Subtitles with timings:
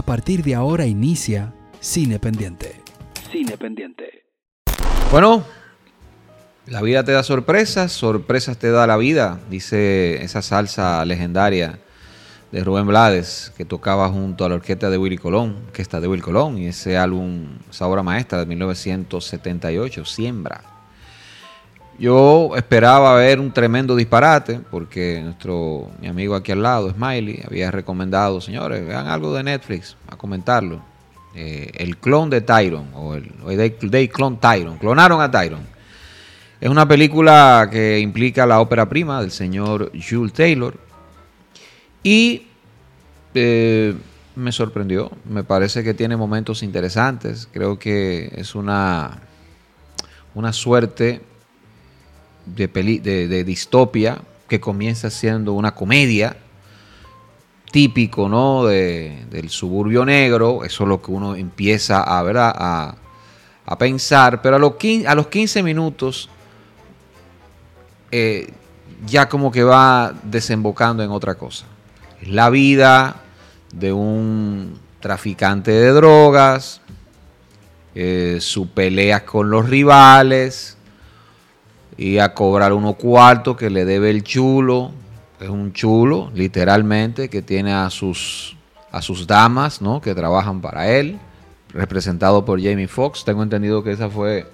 [0.00, 2.80] A partir de ahora inicia Cine Pendiente.
[3.30, 4.24] Cine Pendiente.
[5.12, 5.44] Bueno,
[6.66, 11.80] la vida te da sorpresas, sorpresas te da la vida, dice esa salsa legendaria
[12.50, 16.08] de Rubén Blades que tocaba junto a la orquesta de Willy Colón, que está de
[16.08, 20.69] Willy Colón, y ese álbum, esa obra maestra de 1978, Siembra.
[22.00, 27.70] Yo esperaba ver un tremendo disparate, porque nuestro mi amigo aquí al lado, Smiley, había
[27.70, 30.80] recomendado, señores, vean algo de Netflix, a comentarlo.
[31.34, 33.30] Eh, el clon de Tyron, o el,
[33.90, 35.60] Day Clone Tyron, clonaron a Tyron.
[36.58, 40.78] Es una película que implica la ópera prima del señor Jules Taylor.
[42.02, 42.46] Y
[43.34, 43.94] eh,
[44.36, 45.10] me sorprendió.
[45.28, 47.46] Me parece que tiene momentos interesantes.
[47.52, 49.18] Creo que es una,
[50.34, 51.28] una suerte
[52.54, 54.18] de, de, distopia
[54.48, 56.36] que comienza siendo una comedia
[57.70, 58.64] típico ¿no?
[58.64, 60.64] del suburbio negro.
[60.64, 62.94] Eso es lo que uno empieza a, a,
[63.64, 64.42] a pensar.
[64.42, 64.74] Pero a los,
[65.06, 66.28] a los 15 minutos
[68.10, 68.50] eh,
[69.06, 71.66] ya como que va desembocando en otra cosa.
[72.22, 73.16] la vida
[73.72, 76.80] de un traficante de drogas,
[77.94, 80.76] eh, su pelea con los rivales
[82.00, 84.90] y a cobrar unos cuartos que le debe el chulo.
[85.38, 88.56] Es un chulo, literalmente, que tiene a sus,
[88.90, 90.00] a sus damas, ¿no?
[90.00, 91.18] Que trabajan para él,
[91.74, 93.26] representado por Jamie Foxx.
[93.26, 94.46] Tengo entendido que esa fue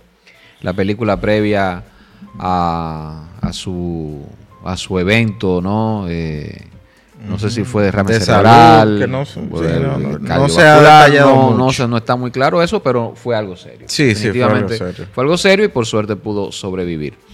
[0.60, 1.84] la película previa
[2.36, 4.26] a, a, su,
[4.64, 6.06] a su evento, ¿no?
[6.08, 6.66] Eh,
[7.28, 9.24] no sé si fue derrame de cerebral, que no, no,
[10.48, 13.86] se ha no, no, está muy claro eso, pero fue algo serio.
[13.88, 15.06] Sí, sí, fue algo serio.
[15.12, 17.25] Fue algo serio y por suerte pudo sobrevivir.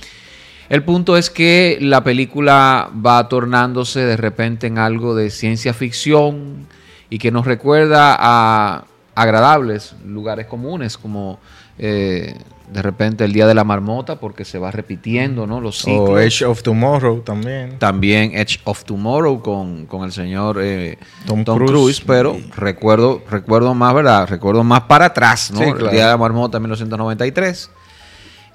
[0.69, 6.67] El punto es que la película va tornándose de repente en algo de ciencia ficción
[7.11, 11.39] y que nos recuerda a agradables lugares comunes como
[11.79, 12.35] eh,
[12.73, 15.61] de repente el día de la marmota porque se va repitiendo, ¿no?
[15.61, 16.11] Los ciclos.
[16.11, 17.79] O Edge of Tomorrow también.
[17.79, 20.97] También Edge of Tomorrow con, el señor eh,
[21.27, 24.27] Tom, Cruise, pero recuerdo, recuerdo más, ¿verdad?
[24.29, 25.63] Recuerdo más para atrás, ¿no?
[25.63, 27.71] El día de la marmota 1993.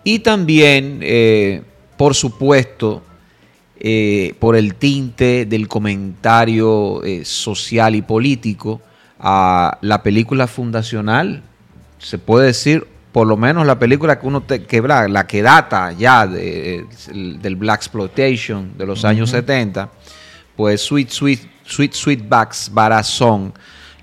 [0.03, 1.61] Y también, eh,
[1.97, 3.03] por supuesto,
[3.79, 8.81] eh, por el tinte del comentario social y político
[9.19, 11.43] a la película fundacional,
[11.99, 15.91] se puede decir por lo menos la película que uno te, quebra, la que data
[15.91, 16.85] ya de,
[17.41, 19.89] del Black Exploitation de los años 70,
[20.55, 23.53] pues Sweet Sweet Sweet Sweetbacks Barazón,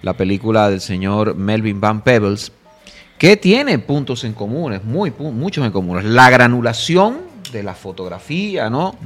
[0.03, 2.51] la película del señor Melvin Van Peebles,
[3.17, 6.05] que tiene puntos en comunes, muy, muchos en comunes.
[6.05, 7.19] La granulación
[7.59, 8.97] de la fotografía, ¿no?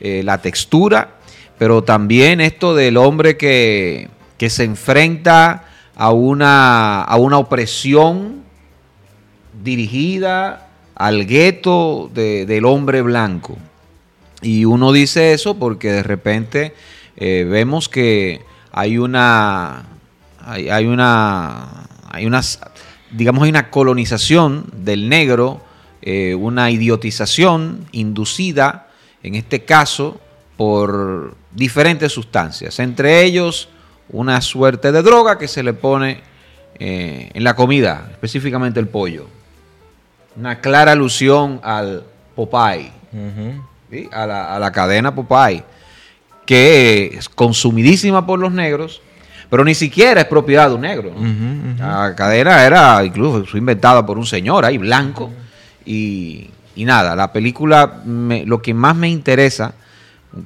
[0.00, 1.18] Eh, la textura,
[1.58, 5.64] pero también esto del hombre que, que se enfrenta
[5.94, 8.42] a una, a una opresión
[9.62, 13.56] dirigida al gueto del hombre blanco.
[14.42, 16.74] Y uno dice eso porque de repente
[17.16, 18.42] eh, vemos que
[18.72, 19.86] hay una,
[20.44, 22.44] hay, una, hay una,
[23.10, 25.60] digamos, hay una colonización del negro,
[26.02, 28.88] eh, una idiotización inducida,
[29.22, 30.20] en este caso,
[30.56, 33.68] por diferentes sustancias, entre ellos
[34.10, 36.20] una suerte de droga que se le pone
[36.78, 39.26] eh, en la comida, específicamente el pollo.
[40.36, 42.04] Una clara alusión al
[42.34, 42.92] Popeye,
[44.12, 45.64] a, la, cadena Popeye,
[46.46, 49.02] que es consumidísima por los negros,
[49.50, 51.12] pero ni siquiera es propiedad de un negro.
[51.78, 55.32] La cadena era incluso inventada por un señor ahí, blanco,
[55.88, 56.50] y,
[56.84, 59.74] nada, la película, lo que más me interesa,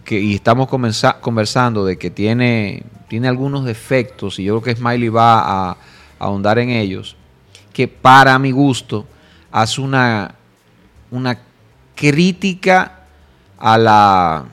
[0.04, 5.08] que, y estamos conversando de que tiene, tiene algunos defectos, y yo creo que Smiley
[5.08, 5.76] va a, a
[6.20, 7.16] ahondar en ellos,
[7.72, 9.06] que para mi gusto,
[9.50, 10.36] hace una,
[11.10, 11.38] una
[11.94, 13.00] crítica
[13.58, 14.44] a la,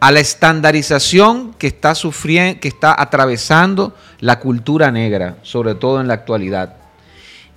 [0.00, 6.06] a la estandarización que está sufriendo, que está atravesando la cultura negra, sobre todo en
[6.06, 6.83] la actualidad.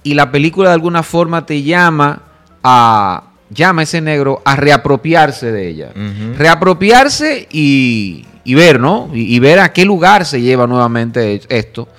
[0.08, 2.22] Y la película de alguna forma te llama
[2.64, 5.92] a llama a ese negro a reapropiarse de ella.
[6.38, 9.10] Reapropiarse y, ver, ¿no?
[9.14, 11.90] Y, y, ver a qué lugar se lleva nuevamente esto.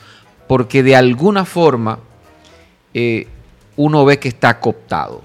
[0.47, 1.99] Porque de alguna forma
[2.95, 3.27] eh,
[3.77, 5.23] uno ve que está cooptado.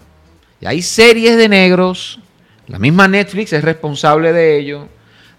[0.60, 2.20] Y hay series de negros,
[2.68, 4.88] la misma Netflix es responsable de ello.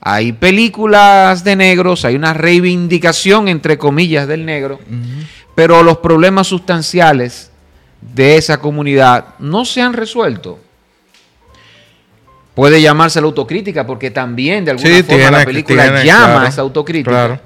[0.01, 4.81] Hay películas de negros, hay una reivindicación, entre comillas, del negro,
[5.55, 7.51] pero los problemas sustanciales
[8.01, 10.59] de esa comunidad no se han resuelto.
[12.55, 17.41] Puede llamarse la autocrítica, porque también de alguna forma la película llama a esa autocrítica.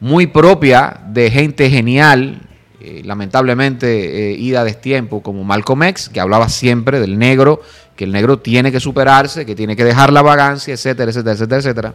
[0.00, 2.40] muy propia de gente genial,
[2.80, 7.62] eh, lamentablemente eh, ida a destiempo, como Malcolm X, que hablaba siempre del negro,
[7.94, 11.58] que el negro tiene que superarse, que tiene que dejar la vagancia, etcétera, etcétera, etcétera,
[11.58, 11.94] etcétera.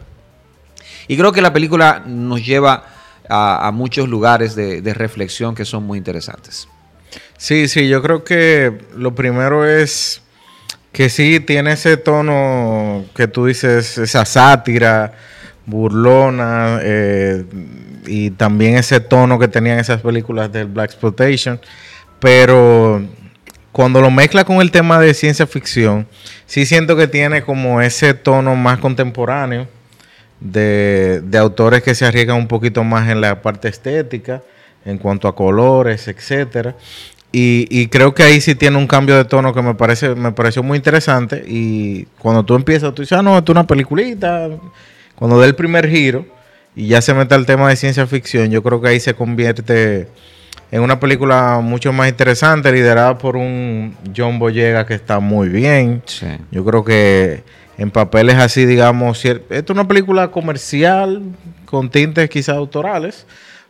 [1.08, 2.84] Y creo que la película nos lleva
[3.28, 6.68] a, muchos lugares de, reflexión que son muy interesantes.
[7.36, 10.22] Sí, sí, yo creo que lo primero es
[10.92, 15.12] que sí tiene ese tono que tú dices, esa sátira
[15.66, 17.44] burlona eh,
[18.06, 21.60] y también ese tono que tenían esas películas del Black Exploitation,
[22.20, 23.02] pero
[23.72, 26.06] cuando lo mezcla con el tema de ciencia ficción,
[26.46, 29.66] sí siento que tiene como ese tono más contemporáneo
[30.40, 34.42] de, de autores que se arriesgan un poquito más en la parte estética,
[34.84, 36.76] en cuanto a colores, etcétera.
[37.36, 40.62] Y, creo que ahí sí tiene un cambio de tono que me parece me pareció
[40.62, 41.42] muy interesante.
[41.48, 44.50] Y cuando tú empiezas, tú dices, ah, no, esto es una peliculita.
[45.16, 46.26] Cuando da el primer giro
[46.76, 50.06] y ya se mete al tema de ciencia ficción, yo creo que ahí se convierte
[50.74, 56.02] en una película mucho más interesante, liderada por un John Boyega que está muy bien.
[56.50, 57.44] Yo creo que
[57.78, 61.22] en papeles así, digamos, esto es una película comercial
[61.64, 63.24] con tintes quizás autorales,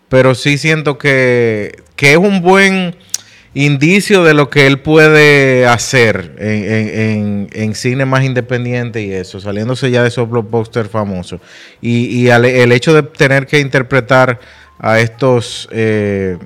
[0.08, 2.96] pero sí siento que, que es un buen
[3.52, 10.00] indicio de lo que él puede hacer en, cine más independiente y eso, saliéndose ya
[10.00, 11.42] de esos blockbusters famosos.
[11.82, 14.40] Y, el hecho de tener que interpretar
[14.78, 16.38] a estos eh,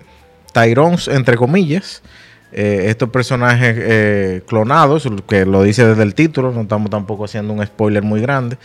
[0.63, 2.03] Tyrons, entre comillas,
[2.51, 7.53] eh, estos personajes eh, clonados, que lo dice desde el título, no estamos tampoco haciendo
[7.53, 8.57] un spoiler muy grande.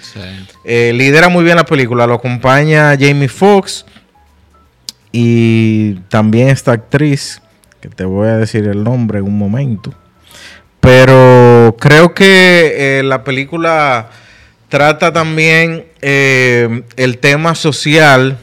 [0.63, 3.85] Eh, lidera muy bien la película, lo acompaña Jamie Foxx
[5.11, 7.41] y también esta actriz
[7.81, 9.93] que te voy a decir el nombre en un momento.
[10.79, 14.09] Pero creo que la película
[14.69, 18.37] trata también el tema social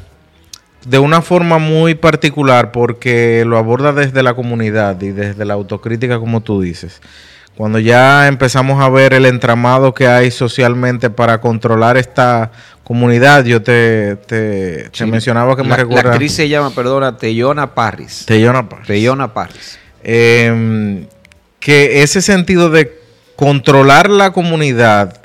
[0.85, 6.19] de una forma muy particular porque lo aborda desde la comunidad y desde la autocrítica,
[6.19, 7.01] como tú dices.
[7.57, 12.53] Cuando ya empezamos a ver el entramado que hay socialmente para controlar esta
[12.85, 16.05] comunidad, yo te, te, mencionaba que me recuerda.
[16.05, 18.25] La actriz se llama, perdona, Teyona Parris.
[18.25, 18.87] Teyona Parris.
[18.87, 19.79] Teyona Parris.
[20.03, 21.07] Em,
[21.59, 22.99] que ese sentido de
[23.37, 25.21] controlar la comunidad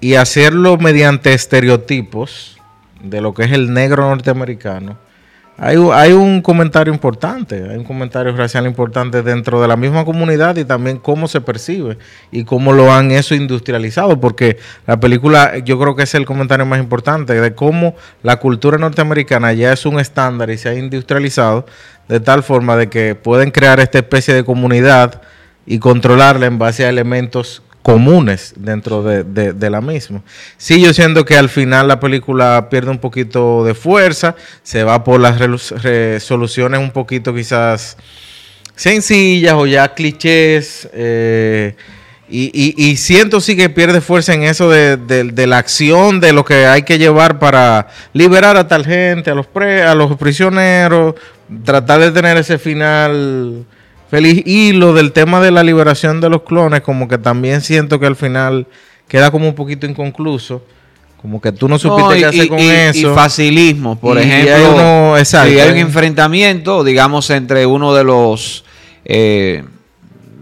[0.00, 2.59] y hacerlo mediante estereotipos
[3.02, 4.96] de lo que es el negro norteamericano
[5.62, 10.64] hay, un comentario importante, hay un comentario racial importante dentro de la misma comunidad y
[10.64, 11.98] también cómo se percibe
[12.32, 14.56] y cómo lo han eso industrializado, porque
[14.86, 19.52] la película yo creo que es el comentario más importante de cómo la cultura norteamericana
[19.52, 21.66] ya es un estándar y se ha industrializado
[22.08, 25.20] de tal forma de que pueden crear esta especie de comunidad
[25.66, 30.22] y controlarla en base a elementos comunes dentro de, la misma.
[30.56, 35.02] Sí, yo siento que al final la película pierde un poquito de fuerza, se va
[35.02, 37.96] por las resoluciones un poquito quizás
[38.74, 40.88] sencillas o ya clichés.
[40.92, 41.74] Eh,
[42.32, 46.82] y, siento sí que pierde fuerza en eso de, la acción, de lo que hay
[46.84, 51.16] que llevar para liberar a tal gente, a los, pre, a los prisioneros,
[51.64, 53.66] tratar de tener ese final
[54.10, 54.42] feliz.
[54.44, 58.06] Y lo del tema de la liberación de los clones, como que también siento que
[58.06, 58.66] al final
[59.08, 60.62] queda como un poquito inconcluso.
[61.16, 63.12] Como que tú no supiste qué hacer con eso.
[63.12, 65.16] Y facilismo, por ejemplo.
[65.24, 68.64] si hay un enfrentamiento, digamos, entre uno de los,
[69.04, 69.64] eh,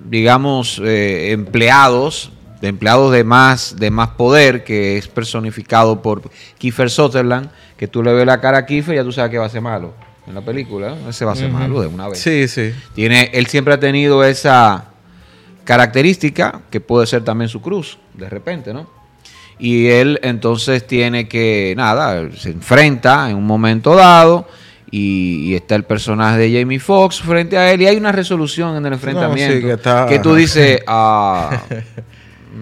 [0.08, 6.22] digamos, eh, empleados, de empleados de más, de más poder, que es personificado por
[6.58, 9.38] Kiefer Sutherland, que tú le ves la cara a Kiefer y ya tú sabes que
[9.38, 12.18] va a ser malo en la película, ese va a ser malo de una vez.
[12.18, 12.73] Sí, sí.
[12.94, 14.85] Tiene, él siempre ha tenido esa
[15.64, 18.88] característica que puede ser también su cruz, de repente, ¿no?
[19.58, 24.47] Y él entonces tiene que, nada, se enfrenta en un momento dado
[24.90, 28.87] y, está el personaje de Jamie Foxx frente a él y hay una resolución en
[28.87, 31.62] el enfrentamiento que, tú dices, ah,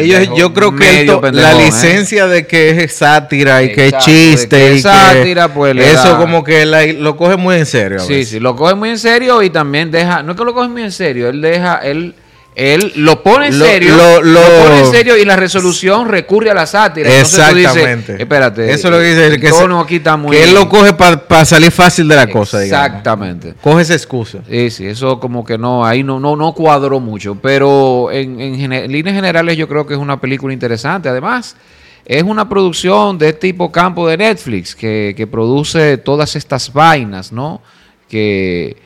[0.00, 1.64] ellos, yo creo que la ¿eh?
[1.66, 6.66] licencia de que es sátira y que es chiste y sátira, pues eso como que
[6.66, 8.00] lo coge muy en serio.
[8.00, 10.68] sí, sí, lo coge muy en serio y también deja, no es que lo coge
[10.68, 12.14] muy en serio, él deja, él
[12.54, 16.66] él lo pone en serio, lo, pone en serio y la resolución recurre a la
[16.66, 17.10] sátira.
[17.18, 18.16] Exactamente.
[18.16, 19.40] espérate, eso es lo que dice.
[19.40, 19.48] Que,
[19.80, 22.62] aquí está muy que él lo coge para salir fácil de la cosa.
[22.62, 23.54] Exactamente.
[23.60, 24.38] Coge esa excusa.
[24.48, 27.34] Sí, sí, eso como que no, ahí no, no, no cuadró mucho.
[27.34, 31.08] Pero en, en líneas generales yo creo que es una película interesante.
[31.08, 31.56] Además,
[32.04, 37.32] es una producción de este tipo campo de Netflix que, que produce todas estas vainas,
[37.32, 37.62] ¿no?
[38.08, 38.76] Que,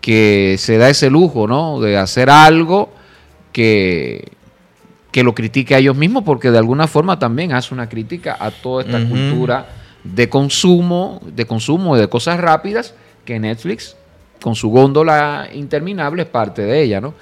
[0.00, 1.80] que se da ese lujo, ¿no?
[1.80, 3.03] De hacer algo
[3.54, 4.32] que,
[5.12, 8.50] que lo critique a ellos mismos, porque de alguna forma también hace una crítica a
[8.50, 9.66] toda esta cultura
[10.02, 12.94] de consumo, de consumo de cosas rápidas
[13.24, 13.96] que Netflix,
[14.42, 17.14] con su góndola interminable, es parte de ella, ¿no?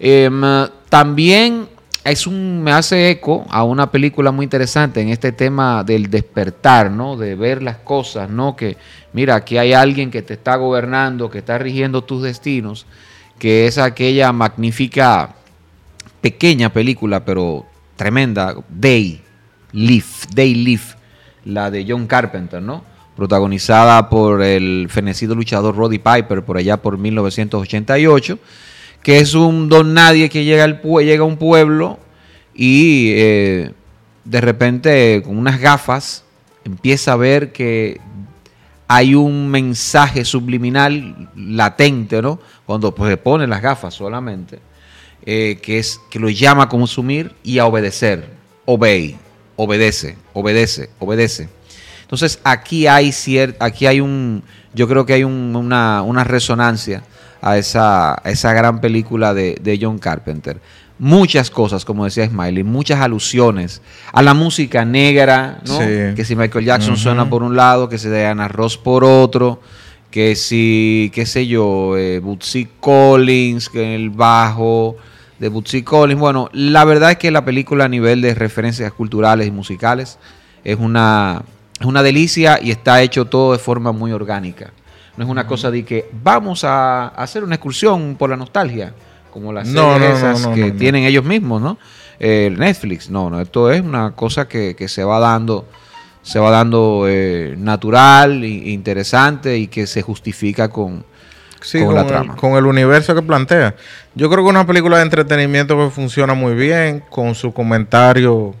[0.00, 0.42] Em,
[0.88, 1.68] también
[2.02, 6.90] es un, me hace eco a una película muy interesante en este tema del despertar,
[6.90, 7.16] ¿no?
[7.16, 8.56] De ver las cosas, ¿no?
[8.56, 8.76] Que,
[9.12, 12.86] mira, aquí hay alguien que te está gobernando, que está rigiendo tus destinos,
[13.38, 15.36] que es aquella magnífica,
[16.20, 19.20] pequeña película, pero tremenda, Day,
[19.72, 20.82] Live, Day Live,
[21.44, 22.84] la de John Carpenter, ¿no?
[23.16, 28.38] Protagonizada por el fenecido luchador Roddy Piper por allá por 1988
[29.02, 31.98] que es un don nadie que llega, al, llega a un pueblo
[32.54, 33.72] y eh,
[34.24, 36.24] de repente con unas gafas
[36.64, 38.00] empieza a ver que
[38.88, 42.40] hay un mensaje subliminal latente, ¿no?
[42.66, 44.58] Cuando pues, se pone las gafas solamente,
[45.26, 48.28] eh, que es que lo llama a consumir y a obedecer.
[48.64, 49.16] Obey,
[49.56, 51.48] obedece, obedece, obedece.
[52.02, 53.12] Entonces aquí hay
[53.58, 54.42] aquí hay un,
[54.74, 57.04] yo creo que hay una, una resonancia
[57.40, 60.60] a esa, esa gran película de, John Carpenter.
[60.98, 63.80] Muchas cosas, como decía Smiley, muchas alusiones
[64.12, 65.78] a la música negra, ¿no?
[65.78, 69.62] Que si Michael Jackson suena por un lado, que si Diana Ross por otro,
[70.10, 72.20] que si, qué sé yo, eh,
[72.80, 74.96] Collins, que el bajo
[75.40, 76.20] de Bootsy Collins.
[76.20, 80.18] Bueno, la verdad es que la película a nivel de referencias culturales y musicales
[80.62, 81.42] es una,
[81.80, 84.72] es una delicia y está hecho todo de forma muy orgánica.
[85.16, 88.94] No es una cosa de que vamos a hacer una excursión por la nostalgia,
[89.32, 91.78] como las series esas que tienen ellos mismos, ¿no?
[92.20, 95.66] Netflix, no, no, esto es una cosa que, se va dando,
[96.22, 101.04] se va dando eh, natural e interesante y que se justifica con,
[101.84, 102.36] con, la trama.
[102.36, 103.74] con el universo que plantea.
[104.14, 108.54] Yo creo que una película de entretenimiento que funciona muy bien, con su comentario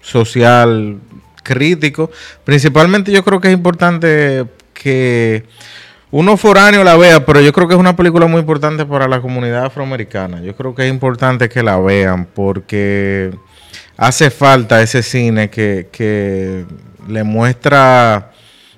[0.00, 0.98] social
[1.42, 2.10] crítico.
[2.44, 5.44] Principalmente yo creo que es importante que
[6.10, 9.20] uno foráneo la vea, pero yo creo que es una película muy importante para la
[9.20, 10.40] comunidad afroamericana.
[10.40, 13.30] Yo creo que es importante que la vean porque
[13.96, 16.64] hace falta ese cine que,
[17.08, 18.32] le muestra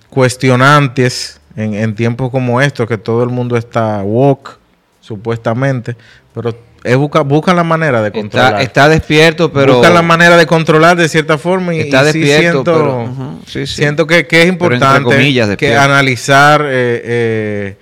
[0.08, 4.58] cuestionantes en, en tiempos como estos, que todo el mundo está woke,
[5.00, 5.96] supuestamente,
[6.34, 8.60] pero es busca, buscan la manera de controlar.
[8.62, 9.74] Está, despierto, pero.
[9.74, 11.74] Buscan la manera de controlar de cierta forma.
[11.74, 13.06] Y, está despierto,
[13.46, 17.76] siento, siento que, es importante que analizar eh, eh,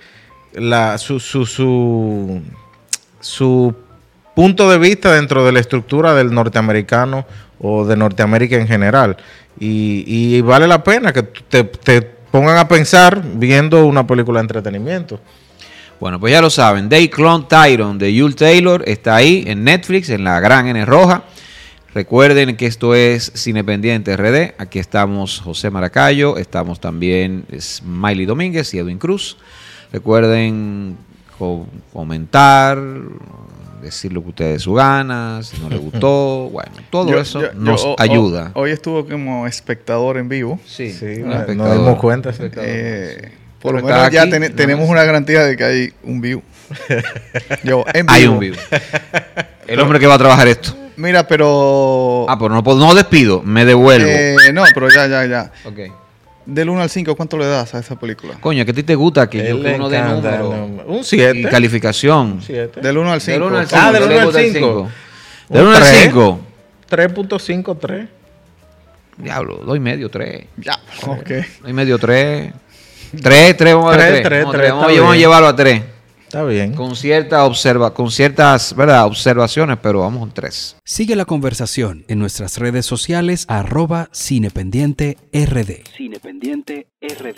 [0.53, 2.41] la, su, su, su,
[3.21, 3.73] su,
[4.35, 7.25] punto de vista dentro de la estructura del norteamericano
[7.59, 9.17] o de Norteamérica en general.
[9.59, 14.43] Y, y vale la pena que te, te pongan a pensar viendo una película de
[14.43, 15.19] entretenimiento.
[15.99, 20.09] Bueno, pues ya lo saben, Day Clone Tyron de Yul Taylor está ahí en Netflix,
[20.09, 21.23] en la gran N roja.
[21.93, 24.53] Recuerden que esto es Cinependiente RD.
[24.59, 29.37] Aquí estamos José Maracayo, estamos también Smiley Domínguez y Edwin Cruz.
[29.91, 30.97] Recuerden
[31.91, 32.77] comentar,
[33.81, 36.49] decir lo que ustedes su ganas, si no les gustó.
[36.51, 38.51] Bueno, todo eso nos ayuda.
[38.55, 40.59] Hoy estuvo como espectador en vivo.
[40.65, 42.31] Sí, sí nos dimos cuenta.
[42.39, 43.31] Eh,
[43.61, 46.41] por lo menos ya tenemos una garantía de que hay un view.
[47.63, 48.13] Yo, en vivo.
[48.13, 48.55] Hay un view.
[49.67, 50.75] El hombre que va a trabajar esto.
[50.97, 52.25] Mira, pero.
[52.27, 54.07] Ah, pero no, no despido, me devuelvo.
[54.09, 55.51] Eh, no, pero ya, ya, ya.
[55.63, 56.08] Ok.
[56.49, 58.35] Del 1 al 5, ¿cuánto le das a esa película?
[58.39, 60.83] Coño, que a ti te gusta que yo uno de número.
[60.87, 61.39] Un 7.
[61.39, 62.41] Y calificación.
[62.81, 63.31] Del 1 al 5.
[63.33, 63.81] Del 1 al 5.
[63.81, 64.91] Ah, del 1 al 5.
[65.49, 66.39] Del 1 al 5.
[66.89, 68.07] 3.53.
[69.17, 70.45] Diablo, doy medio 3.
[70.57, 71.31] Ya, ok.
[71.61, 72.53] Doy medio 3.
[73.21, 74.23] Tres, tres, vamos a tres.
[74.23, 75.81] tres, tres, vamos, a llevarlo a tres.
[76.29, 76.75] Está bien.
[76.75, 79.07] Con, cierta observa, con ciertas ¿verdad?
[79.07, 80.75] observaciones, pero vamos en tres.
[80.85, 85.87] Sigue la conversación en nuestras redes sociales arroba cinependiente RD.
[85.97, 87.33] Cinependiente RD.